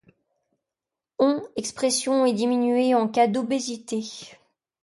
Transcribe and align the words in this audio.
On 1.19 1.43
expression 1.57 2.25
est 2.25 2.33
diminuée 2.33 2.95
en 2.95 3.07
cas 3.07 3.27
d'obésité. 3.27 4.03